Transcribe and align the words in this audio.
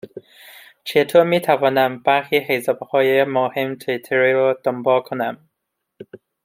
چه 0.83 1.03
طور 1.05 1.23
میتوانم 1.23 2.03
برخی 2.03 2.39
حسابهای 2.39 3.23
مهم 3.23 3.75
توییتری 3.75 4.33
را 4.33 4.53
دنبال 4.63 5.01
کنم؟ 5.01 5.49